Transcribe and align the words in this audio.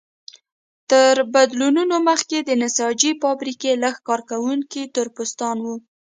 تر 0.89 1.13
بدلونونو 1.33 1.95
مخکې 2.09 2.37
د 2.43 2.49
نساجۍ 2.61 3.11
فابریکو 3.21 3.71
لږ 3.83 3.95
کارکوونکي 4.07 4.83
تور 4.93 5.07
پوستان 5.15 5.57
وو. 5.65 5.75